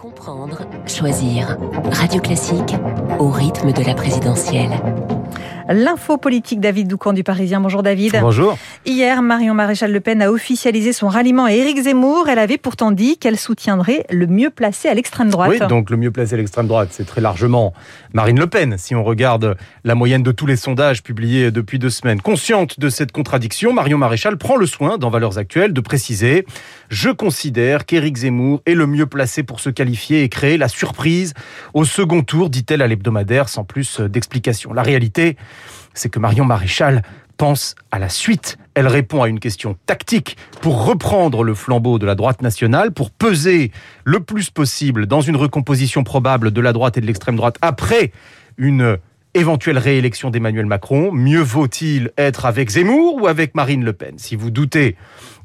Comprendre, 0.00 0.62
choisir. 0.86 1.58
Radio 1.92 2.22
Classique 2.22 2.74
au 3.18 3.28
rythme 3.28 3.70
de 3.70 3.84
la 3.84 3.92
présidentielle. 3.92 4.70
L'info 5.68 6.16
politique 6.16 6.60
David 6.60 6.88
Doucan 6.88 7.12
du 7.12 7.22
Parisien. 7.22 7.60
Bonjour 7.60 7.82
David. 7.82 8.18
Bonjour. 8.20 8.58
Hier, 8.84 9.22
Marion 9.22 9.54
Maréchal 9.54 9.92
Le 9.92 10.00
Pen 10.00 10.20
a 10.20 10.30
officialisé 10.30 10.92
son 10.92 11.08
ralliement 11.08 11.44
à 11.44 11.52
Éric 11.52 11.82
Zemmour. 11.82 12.28
Elle 12.28 12.40
avait 12.40 12.58
pourtant 12.58 12.90
dit 12.90 13.18
qu'elle 13.18 13.38
soutiendrait 13.38 14.04
le 14.10 14.26
mieux 14.26 14.50
placé 14.50 14.88
à 14.88 14.94
l'extrême 14.94 15.30
droite. 15.30 15.50
Oui, 15.50 15.58
donc 15.68 15.90
le 15.90 15.96
mieux 15.96 16.10
placé 16.10 16.34
à 16.34 16.36
l'extrême 16.38 16.66
droite, 16.66 16.88
c'est 16.90 17.06
très 17.06 17.20
largement 17.20 17.72
Marine 18.12 18.40
Le 18.40 18.48
Pen, 18.48 18.76
si 18.78 18.94
on 18.94 19.04
regarde 19.04 19.56
la 19.84 19.94
moyenne 19.94 20.24
de 20.24 20.32
tous 20.32 20.46
les 20.46 20.56
sondages 20.56 21.02
publiés 21.02 21.52
depuis 21.52 21.78
deux 21.78 21.90
semaines. 21.90 22.20
Consciente 22.20 22.80
de 22.80 22.88
cette 22.88 23.12
contradiction, 23.12 23.72
Marion 23.72 23.98
Maréchal 23.98 24.38
prend 24.38 24.56
le 24.56 24.66
soin, 24.66 24.98
dans 24.98 25.10
Valeurs 25.10 25.38
Actuelles, 25.38 25.72
de 25.72 25.80
préciser 25.80 26.46
«Je 26.88 27.10
considère 27.10 27.86
qu'Éric 27.86 28.16
Zemmour 28.16 28.62
est 28.66 28.74
le 28.74 28.86
mieux 28.86 29.06
placé 29.06 29.44
pour 29.44 29.60
se 29.60 29.70
qualifier 29.70 30.24
et 30.24 30.28
créer 30.28 30.56
la 30.56 30.68
surprise 30.68 31.34
au 31.74 31.84
second 31.84 32.22
tour», 32.22 32.50
dit-elle 32.50 32.82
à 32.82 32.88
l'hebdomadaire, 32.88 33.48
sans 33.48 33.62
plus 33.62 34.00
d'explication. 34.00 34.72
La 34.72 34.82
réalité, 34.82 35.19
c'est 35.94 36.08
que 36.08 36.18
Marion 36.18 36.44
Maréchal 36.44 37.02
pense 37.36 37.74
à 37.90 37.98
la 37.98 38.10
suite. 38.10 38.58
Elle 38.74 38.86
répond 38.86 39.22
à 39.22 39.28
une 39.28 39.40
question 39.40 39.76
tactique 39.86 40.36
pour 40.60 40.84
reprendre 40.84 41.42
le 41.42 41.54
flambeau 41.54 41.98
de 41.98 42.06
la 42.06 42.14
droite 42.14 42.42
nationale, 42.42 42.92
pour 42.92 43.10
peser 43.10 43.72
le 44.04 44.20
plus 44.20 44.50
possible 44.50 45.06
dans 45.06 45.22
une 45.22 45.36
recomposition 45.36 46.04
probable 46.04 46.50
de 46.50 46.60
la 46.60 46.72
droite 46.72 46.98
et 46.98 47.00
de 47.00 47.06
l'extrême 47.06 47.36
droite 47.36 47.56
après 47.62 48.12
une 48.58 48.98
éventuelle 49.32 49.78
réélection 49.78 50.30
d'Emmanuel 50.30 50.66
Macron. 50.66 51.12
Mieux 51.12 51.40
vaut-il 51.40 52.10
être 52.18 52.46
avec 52.46 52.68
Zemmour 52.68 53.22
ou 53.22 53.26
avec 53.26 53.54
Marine 53.54 53.84
Le 53.84 53.92
Pen? 53.92 54.18
Si 54.18 54.36
vous 54.36 54.50
doutez 54.50 54.96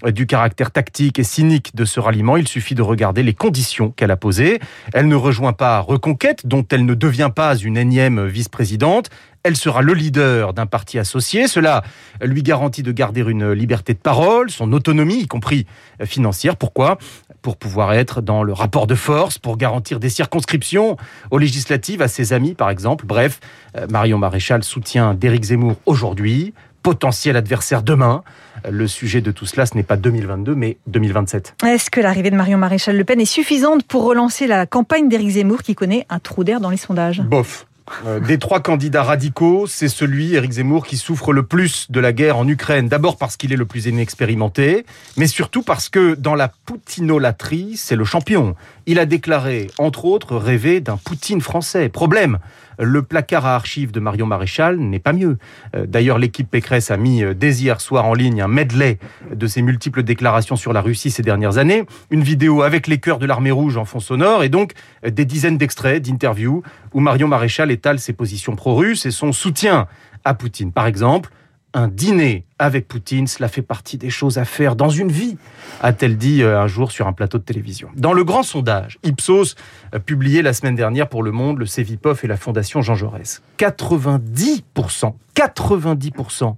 du 0.06 0.26
caractère 0.26 0.72
tactique 0.72 1.20
et 1.20 1.24
cynique 1.24 1.76
de 1.76 1.86
ce 1.86 2.00
ralliement, 2.00 2.36
il 2.36 2.48
suffit 2.48 2.76
de 2.76 2.82
regarder 2.82 3.24
les 3.24 3.34
conditions 3.34 3.92
qu'elle 3.92 4.12
a 4.12 4.18
posées. 4.18 4.60
Elle 4.94 5.08
ne 5.08 5.16
rejoint 5.16 5.54
pas 5.54 5.80
Reconquête, 5.80 6.46
dont 6.48 6.66
elle 6.72 6.86
ne 6.86 6.96
devient 6.96 7.32
pas 7.34 7.56
une 7.56 7.78
énième 7.78 8.26
vice-présidente. 8.26 9.10
Elle 9.46 9.56
sera 9.56 9.84
le 9.84 9.94
leader 9.94 10.56
d'un 10.56 10.66
parti 10.66 10.98
associé. 10.98 11.48
Cela 11.48 11.84
lui 12.20 12.42
garantit 12.42 12.82
de 12.82 12.92
garder 12.92 13.22
une 13.22 13.52
liberté 13.52 13.94
de 13.94 14.00
parole, 14.00 14.50
son 14.50 14.74
autonomie, 14.74 15.20
y 15.20 15.28
compris 15.28 15.68
financière. 16.04 16.58
Pourquoi? 16.58 16.98
Pour 17.44 17.58
pouvoir 17.58 17.94
être 17.94 18.22
dans 18.22 18.42
le 18.42 18.54
rapport 18.54 18.88
de 18.88 18.96
force, 18.96 19.38
pour 19.38 19.58
garantir 19.58 20.00
des 20.00 20.10
circonscriptions 20.10 20.98
aux 21.30 21.38
législatives 21.38 22.02
à 22.02 22.08
ses 22.08 22.34
amis, 22.34 22.56
par 22.56 22.72
exemple. 22.72 23.06
Bref, 23.06 23.40
Marion 23.88 24.18
Maréchal 24.18 24.64
soutient 24.64 25.14
d'Éric 25.14 25.44
Zemmour 25.44 25.76
aujourd'hui, 25.86 26.56
potentiel 26.82 27.38
adversaire 27.38 27.84
demain. 27.84 28.24
Le 28.68 28.88
sujet 28.88 29.22
de 29.22 29.30
tout 29.30 29.46
cela, 29.46 29.68
ce 29.68 29.76
n'est 29.76 29.84
pas 29.84 29.96
2022, 29.96 30.56
mais 30.56 30.78
2027. 30.88 31.58
Est-ce 31.68 31.92
que 31.92 32.02
l'arrivée 32.02 32.32
de 32.32 32.36
Marion 32.36 32.58
Maréchal 32.58 32.98
Le 32.98 33.04
Pen 33.04 33.22
est 33.22 33.26
suffisante 33.26 33.84
pour 33.84 34.06
relancer 34.06 34.48
la 34.48 34.66
campagne 34.66 35.08
d'Éric 35.08 35.30
Zemmour 35.30 35.62
qui 35.62 35.76
connaît 35.76 36.08
un 36.10 36.18
trou 36.18 36.44
d'air 36.44 36.60
dans 36.60 36.72
les 36.72 36.78
sondages? 36.78 37.22
Bof. 37.22 37.68
Euh, 38.06 38.20
des 38.20 38.40
trois 38.40 38.62
candidats 38.62 39.04
radicaux, 39.04 39.68
c'est 39.68 39.88
celui, 39.88 40.34
Éric 40.34 40.54
Zemmour, 40.54 40.86
qui 40.86 40.98
souffre 40.98 41.34
le 41.34 41.44
plus 41.44 41.92
de 41.92 42.00
la 42.00 42.14
guerre 42.14 42.38
en 42.38 42.48
Ukraine. 42.48 42.88
D'abord 42.88 43.18
parce 43.18 43.38
qu'il 43.38 43.54
est 43.54 43.58
le 43.58 43.66
plus 43.66 43.86
inexpérimenté, 43.86 44.86
mais 45.18 45.28
surtout 45.28 45.62
parce 45.62 45.90
que 45.90 46.16
dans 46.16 46.36
la 46.36 46.48
poutinolatrie, 46.48 47.74
c'est 47.78 47.96
le 47.96 48.04
champion. 48.04 48.56
Il 48.88 49.00
a 49.00 49.06
déclaré, 49.06 49.68
entre 49.78 50.06
autres, 50.06 50.36
rêver 50.36 50.82
d'un 50.82 50.98
Poutine 50.98 51.42
français. 51.42 51.90
Problème, 51.90 52.40
le 52.80 53.02
placard 53.04 53.46
à 53.46 53.56
archives 53.56 53.92
de 53.92 54.00
Marion 54.00 54.26
Maréchal 54.26 54.78
n'est 54.78 55.00
pas 55.00 55.14
mieux. 55.14 55.38
Euh, 55.76 55.86
d'ailleurs, 55.86 56.18
l'équipe 56.18 56.50
Pécresse 56.50 56.92
a 56.92 56.98
mis 56.98 57.24
euh, 57.24 57.34
dès 57.34 57.54
hier 57.54 57.82
soir 57.82 58.06
en 58.06 58.14
ligne 58.14 58.42
un 58.42 58.48
medley 58.48 58.98
de 59.34 59.48
ses 59.48 59.62
multiples 59.62 60.04
déclarations 60.04 60.56
sur 60.56 60.74
la 60.74 60.82
Russie 60.82 61.12
ces 61.12 61.24
dernières 61.24 61.58
années, 61.58 61.86
une 62.10 62.24
vidéo 62.24 62.64
avec 62.64 62.88
les 62.88 62.98
cœurs 62.98 63.20
de 63.20 63.26
l'armée 63.26 63.52
rouge 63.52 63.78
en 63.78 63.86
fond 63.86 64.00
sonore 64.00 64.44
et 64.44 64.50
donc 64.50 64.74
des 65.08 65.26
dizaines 65.26 65.58
d'extraits 65.58 66.04
d'interviews 66.04 66.64
où 66.94 67.00
Marion 67.00 67.28
Maréchal 67.28 67.72
étale 67.76 68.00
ses 68.00 68.14
positions 68.14 68.56
pro-russes 68.56 69.06
et 69.06 69.12
son 69.12 69.32
soutien 69.32 69.88
à 70.24 70.34
Poutine. 70.34 70.72
Par 70.72 70.88
exemple, 70.88 71.30
un 71.76 71.90
dîner 71.90 72.46
avec 72.58 72.88
Poutine, 72.88 73.28
cela 73.28 73.50
fait 73.50 73.62
partie 73.62 73.98
des 73.98 74.10
choses 74.10 74.38
à 74.38 74.46
faire 74.46 74.78
dans 74.78 74.90
une 74.90 75.12
vie, 75.12 75.38
a-t-elle 75.82 76.18
dit 76.18 76.42
euh, 76.42 76.62
un 76.62 76.68
jour 76.68 76.90
sur 76.90 77.06
un 77.06 77.12
plateau 77.12 77.38
de 77.38 77.44
télévision. 77.44 77.90
Dans 77.98 78.14
le 78.14 78.24
grand 78.24 78.44
sondage, 78.44 78.98
Ipsos, 79.04 79.56
euh, 79.94 80.00
publié 80.00 80.42
la 80.42 80.54
semaine 80.54 80.76
dernière 80.76 81.10
pour 81.10 81.22
Le 81.22 81.34
Monde, 81.34 81.60
le 81.60 81.66
Cevipof 81.66 82.24
et 82.24 82.28
la 82.28 82.38
Fondation 82.38 82.82
Jean 82.82 82.96
Jaurès, 82.96 83.42
90%, 83.60 85.16
90% 85.36 86.56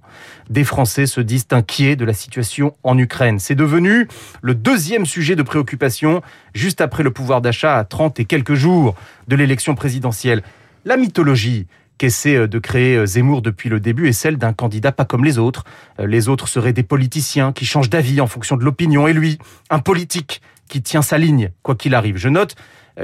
des 0.50 0.62
Français 0.62 1.06
se 1.06 1.20
disent 1.20 1.48
inquiets 1.50 1.96
de 1.96 2.04
la 2.04 2.14
situation 2.14 2.76
en 2.84 2.96
Ukraine. 2.96 3.40
C'est 3.40 3.56
devenu 3.56 4.06
le 4.40 4.54
deuxième 4.54 5.04
sujet 5.04 5.34
de 5.34 5.42
préoccupation 5.42 6.22
juste 6.54 6.80
après 6.80 7.02
le 7.02 7.10
pouvoir 7.10 7.40
d'achat 7.40 7.76
à 7.76 7.82
30 7.82 8.20
et 8.20 8.24
quelques 8.24 8.54
jours 8.54 8.94
de 9.26 9.34
l'élection 9.34 9.74
présidentielle. 9.74 10.44
La 10.84 10.96
mythologie 10.96 11.66
qu'essaie 11.98 12.36
euh, 12.36 12.46
de 12.46 12.58
créer 12.58 12.96
euh, 12.96 13.06
Zemmour 13.06 13.42
depuis 13.42 13.68
le 13.68 13.80
début 13.80 14.08
est 14.08 14.12
celle 14.12 14.38
d'un 14.38 14.52
candidat 14.52 14.92
pas 14.92 15.04
comme 15.04 15.24
les 15.24 15.38
autres. 15.38 15.64
Euh, 16.00 16.06
les 16.06 16.28
autres 16.28 16.48
seraient 16.48 16.72
des 16.72 16.82
politiciens 16.82 17.52
qui 17.52 17.66
changent 17.66 17.90
d'avis 17.90 18.20
en 18.20 18.26
fonction 18.26 18.56
de 18.56 18.64
l'opinion, 18.64 19.06
et 19.08 19.12
lui, 19.12 19.38
un 19.70 19.80
politique 19.80 20.40
qui 20.68 20.82
tient 20.82 21.02
sa 21.02 21.18
ligne, 21.18 21.50
quoi 21.62 21.74
qu'il 21.74 21.94
arrive. 21.94 22.16
Je 22.16 22.28
note 22.28 22.54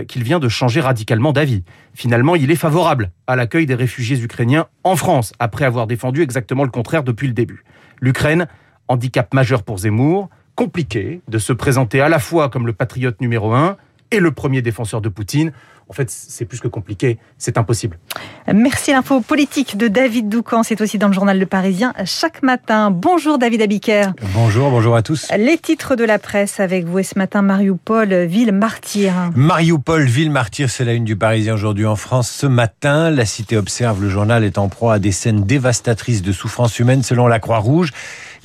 qu'il 0.09 0.25
vient 0.25 0.41
de 0.41 0.49
changer 0.49 0.81
radicalement 0.81 1.33
d'avis. 1.33 1.63
Finalement, 1.95 2.34
il 2.34 2.51
est 2.51 2.57
favorable 2.57 3.13
à 3.29 3.37
l'accueil 3.37 3.65
des 3.65 3.77
réfugiés 3.77 4.21
ukrainiens 4.21 4.67
en 4.83 4.97
France, 4.97 5.33
après 5.39 5.65
avoir 5.65 5.87
défendu 5.87 6.21
exactement 6.21 6.65
le 6.65 6.71
contraire 6.71 7.05
depuis 7.05 7.29
le 7.29 7.33
début. 7.33 7.63
L'Ukraine, 8.01 8.49
handicap 8.89 9.33
majeur 9.33 9.63
pour 9.63 9.79
Zemmour, 9.79 10.31
compliqué 10.57 11.21
de 11.29 11.39
se 11.39 11.53
présenter 11.53 12.01
à 12.01 12.09
la 12.09 12.19
fois 12.19 12.49
comme 12.49 12.67
le 12.67 12.73
patriote 12.73 13.21
numéro 13.21 13.55
un 13.55 13.77
et 14.11 14.21
le 14.21 14.31
premier 14.33 14.63
défenseur 14.63 15.01
de 15.01 15.09
Poutine. 15.09 15.53
En 15.89 15.93
fait, 15.93 16.11
c'est 16.11 16.45
plus 16.45 16.61
que 16.61 16.69
compliqué, 16.69 17.19
c'est 17.39 17.59
impossible. 17.59 17.99
Merci 18.53 18.93
l'info 18.93 19.21
politique 19.21 19.77
de 19.77 19.89
David 19.89 20.28
Doucan, 20.28 20.62
c'est 20.62 20.81
aussi 20.81 20.99
dans 20.99 21.09
le 21.09 21.12
journal 21.12 21.39
Le 21.39 21.47
Parisien 21.47 21.93
chaque 22.05 22.43
matin. 22.43 22.91
Bonjour 22.91 23.39
David 23.39 23.62
Abiker. 23.62 24.09
Bonjour, 24.34 24.71
bonjour 24.71 24.97
à 24.97 25.03
tous. 25.03 25.28
Les 25.37 25.59
titres 25.59 25.97
de 25.97 26.05
la 26.05 26.19
presse 26.19 26.61
avec 26.61 26.87
vous 26.87 27.00
et 27.00 27.03
ce 27.03 27.19
matin 27.19 27.43
Mariupol, 27.43 28.25
ville 28.25 28.53
martyre. 28.53 29.31
Mariupol, 29.34 30.05
ville 30.05 30.31
martyre, 30.31 30.71
c'est 30.71 30.84
la 30.84 30.95
une 30.95 31.05
du 31.05 31.17
Parisien 31.17 31.55
aujourd'hui 31.55 31.87
en 31.87 31.97
France. 31.97 32.31
Ce 32.31 32.47
matin, 32.47 33.11
la 33.11 33.27
cité 33.27 33.56
observe, 33.56 34.03
le 34.03 34.09
journal 34.09 34.45
est 34.45 34.59
en 34.59 34.69
proie 34.69 34.95
à 34.95 34.99
des 34.99 35.12
scènes 35.12 35.45
dévastatrices 35.45 36.22
de 36.22 36.33
souffrance 36.33 36.78
humaine 36.78 37.03
selon 37.03 37.27
la 37.27 37.39
Croix-Rouge. 37.39 37.93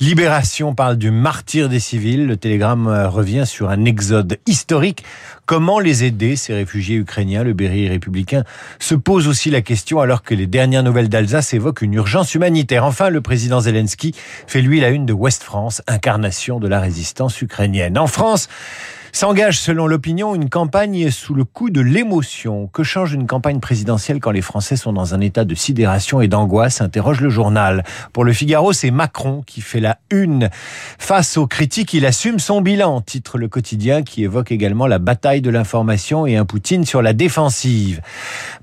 Libération 0.00 0.74
parle 0.74 0.96
du 0.96 1.10
martyr 1.10 1.68
des 1.68 1.78
civils. 1.78 2.26
Le 2.26 2.38
télégramme 2.38 2.88
euh, 2.88 3.06
revient 3.06 3.44
sur 3.46 3.68
un 3.68 3.84
exode 3.84 4.38
historique. 4.46 5.04
Comment 5.44 5.78
les 5.78 6.04
aider, 6.04 6.36
ces 6.36 6.54
réfugiés 6.54 6.96
ukrainiens? 6.96 7.44
Le 7.44 7.52
Berry 7.52 7.86
républicain 7.86 8.44
se 8.78 8.94
pose 8.94 9.28
aussi 9.28 9.50
la 9.50 9.60
question 9.60 10.00
alors 10.00 10.22
que 10.22 10.34
les 10.34 10.46
dernières 10.46 10.82
nouvelles 10.82 11.10
d'Alsace 11.10 11.52
évoquent 11.52 11.82
une 11.82 11.92
urgence 11.92 12.34
humanitaire. 12.34 12.86
Enfin, 12.86 13.10
le 13.10 13.20
président 13.20 13.60
Zelensky 13.60 14.14
fait 14.46 14.62
lui 14.62 14.80
la 14.80 14.88
une 14.88 15.04
de 15.04 15.12
Ouest 15.12 15.42
France, 15.42 15.82
incarnation 15.86 16.60
de 16.60 16.68
la 16.68 16.80
résistance 16.80 17.42
ukrainienne. 17.42 17.98
En 17.98 18.06
France, 18.06 18.48
S'engage, 19.12 19.58
selon 19.58 19.86
l'opinion, 19.86 20.34
une 20.34 20.48
campagne 20.48 21.10
sous 21.10 21.34
le 21.34 21.44
coup 21.44 21.70
de 21.70 21.80
l'émotion. 21.80 22.68
Que 22.68 22.82
change 22.82 23.12
une 23.12 23.26
campagne 23.26 23.58
présidentielle 23.58 24.20
quand 24.20 24.30
les 24.30 24.40
Français 24.40 24.76
sont 24.76 24.92
dans 24.92 25.14
un 25.14 25.20
état 25.20 25.44
de 25.44 25.54
sidération 25.54 26.20
et 26.20 26.28
d'angoisse 26.28 26.80
interroge 26.80 27.20
le 27.20 27.28
journal. 27.28 27.84
Pour 28.12 28.24
le 28.24 28.32
Figaro, 28.32 28.72
c'est 28.72 28.90
Macron 28.90 29.42
qui 29.44 29.60
fait 29.60 29.80
la 29.80 29.98
une. 30.10 30.48
Face 30.98 31.36
aux 31.36 31.46
critiques, 31.46 31.92
il 31.92 32.06
assume 32.06 32.38
son 32.38 32.60
bilan, 32.60 33.00
titre 33.00 33.36
le 33.36 33.48
quotidien 33.48 34.02
qui 34.02 34.22
évoque 34.22 34.52
également 34.52 34.86
la 34.86 34.98
bataille 34.98 35.40
de 35.40 35.50
l'information 35.50 36.26
et 36.26 36.36
un 36.36 36.44
Poutine 36.44 36.84
sur 36.86 37.02
la 37.02 37.12
défensive. 37.12 38.00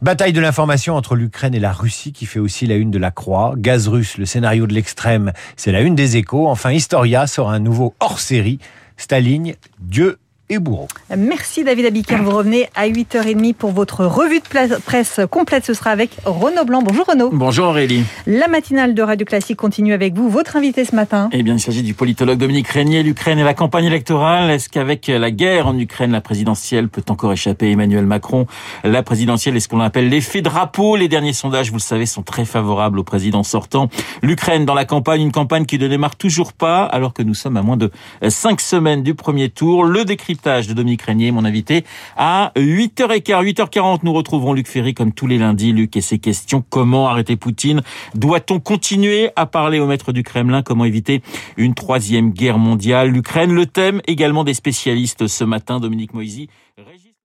Bataille 0.02 0.34
de 0.34 0.42
l'information 0.42 0.96
entre 0.96 1.16
l'Ukraine 1.16 1.56
et 1.56 1.60
la 1.60 1.74
Russie 1.74 2.14
qui 2.14 2.26
fait 2.26 2.40
aussi 2.40 2.68
la 2.68 2.76
une 2.76 2.92
de 2.92 2.98
la 2.98 3.12
Croix. 3.12 3.54
Gaz 3.58 3.88
russe, 3.88 4.18
le 4.18 4.26
scénario 4.26 4.66
de 4.66 4.74
l'extrême, 4.74 5.34
c'est 5.56 5.72
la 5.72 5.82
une 5.82 5.96
des 5.96 6.18
échos. 6.18 6.48
Enfin, 6.48 6.72
Historia 6.72 7.28
sort 7.28 7.50
un 7.50 7.60
nouveau 7.60 7.94
hors-série. 8.00 8.60
Staline, 8.98 9.54
Dieu 9.80 10.18
et 10.50 10.60
bourreau. 10.60 10.88
Merci 11.16 11.64
David 11.64 11.86
Abiker. 11.86 12.18
Vous 12.18 12.32
revenez 12.32 12.70
à 12.76 12.88
8h30 12.88 13.54
pour 13.54 13.72
votre 13.72 14.06
revue 14.06 14.40
de 14.40 14.80
presse 14.80 15.20
complète. 15.30 15.66
Ce 15.66 15.74
sera 15.74 15.92
avec 15.92 16.12
Renaud 16.26 16.66
Blanc. 16.66 16.82
Bonjour 16.82 17.06
Renaud. 17.06 17.30
Bonjour 17.34 17.68
Aurélie. 17.68 18.04
La 18.26 18.48
matinale 18.48 18.94
de 18.94 19.02
Radio 19.02 19.26
Classique 19.26 19.58
continue 19.58 19.94
avec 19.94 20.16
vous. 20.16 20.30
Votre 20.30 20.56
invité 20.56 20.86
ce 20.86 20.96
matin 20.96 21.30
Eh 21.34 21.44
bien, 21.44 21.56
il 21.56 21.60
s'agit 21.60 21.84
du 21.84 21.94
politologue 21.94 22.38
Dominique 22.38 22.68
Régnier. 22.68 23.04
L'Ukraine 23.04 23.40
et 23.40 23.44
la 23.44 23.54
campagne 23.54 23.86
électorale. 23.86 24.50
Est-ce 24.50 24.70
qu'avec 24.70 25.08
la 25.08 25.32
guerre 25.32 25.68
en 25.68 25.78
Ukraine, 25.78 26.12
la 26.12 26.22
présidentielle 26.22 26.88
peut 26.88 27.04
encore 27.10 27.34
échapper? 27.34 27.72
Emmanuel 27.72 28.06
Macron 28.06 28.48
La 28.84 29.04
présidentielle 29.04 29.56
est 29.58 29.60
ce 29.60 29.68
qu'on 29.68 29.82
appelle 29.82 30.10
l'effet 30.10 30.42
drapeau. 30.42 30.96
Les 30.96 31.10
derniers 31.10 31.34
sondages, 31.34 31.70
vous 31.70 31.78
le 31.78 31.82
savez, 31.82 32.06
sont 32.06 32.24
très 32.24 32.46
favorables 32.46 33.00
au 33.00 33.04
président 33.04 33.44
sortant. 33.44 33.90
L'Ukraine 34.22 34.66
dans 34.66 34.74
la 34.74 34.86
campagne, 34.86 35.22
une 35.22 35.32
campagne 35.32 35.66
qui 35.66 35.78
ne 35.78 35.88
démarre 35.88 36.16
toujours 36.16 36.54
pas 36.54 36.84
alors 36.86 37.14
que 37.14 37.24
nous 37.24 37.34
sommes 37.34 37.58
à 37.58 37.62
moins 37.62 37.78
de 37.78 37.92
cinq 38.30 38.62
semaines 38.62 39.04
du 39.04 39.14
premier 39.14 39.50
tour. 39.50 39.84
Le 39.84 40.06
décryptage 40.38 40.68
de 40.68 40.74
Dominique 40.74 41.02
Régnier, 41.02 41.32
mon 41.32 41.46
invité. 41.46 41.84
À 42.16 42.52
8h15, 42.56 43.44
8h40, 43.44 44.00
nous 44.04 44.14
retrouverons 44.14 44.54
Luc 44.54 44.68
Ferry 44.68 44.94
comme 44.94 45.12
tous 45.12 45.26
les 45.26 45.40
lundis. 45.40 45.72
Luc 45.72 45.96
et 45.98 46.02
ses 46.02 46.20
questions. 46.20 46.64
Comment 46.70 47.08
arrêter 47.08 47.36
Poutine? 47.36 47.82
Doit-on 48.14 48.60
continuer 48.60 49.32
à 49.36 49.48
parler 49.48 49.80
au 49.80 49.88
maître 49.88 50.12
du 50.12 50.24
Kremlin? 50.24 50.62
Comment 50.62 50.86
éviter 50.86 51.22
une 51.58 51.74
troisième 51.74 52.32
guerre 52.32 52.60
mondiale? 52.60 53.10
L'Ukraine, 53.10 53.52
le 53.52 53.66
thème 53.66 54.02
également 54.06 54.44
des 54.44 54.54
spécialistes 54.54 55.28
ce 55.28 55.44
matin. 55.44 55.80
Dominique 55.80 56.14
Moisy 56.14 56.50